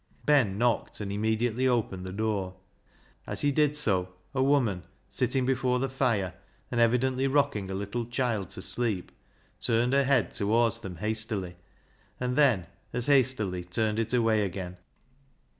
Ben 0.25 0.57
knocked, 0.57 0.99
and 0.99 1.11
immediately 1.11 1.67
opened 1.67 2.03
the 2.07 2.11
door. 2.11 2.55
As 3.27 3.41
he 3.41 3.51
did 3.51 3.75
so 3.75 4.09
a 4.33 4.41
woman, 4.41 4.81
sitting 5.11 5.45
before 5.45 5.77
the 5.77 5.89
fire, 5.89 6.33
and 6.71 6.81
evidently 6.81 7.27
rocking 7.27 7.69
a 7.69 7.75
little 7.75 8.07
child 8.07 8.49
to 8.49 8.63
sleep, 8.63 9.11
turned 9.59 9.93
her 9.93 10.05
head 10.05 10.31
towards 10.31 10.79
them 10.79 10.95
hastily, 10.95 11.55
and 12.19 12.35
then 12.35 12.65
as 12.91 13.05
hastily 13.05 13.63
turned 13.63 13.99
it 13.99 14.11
away 14.11 14.43
again. 14.43 14.77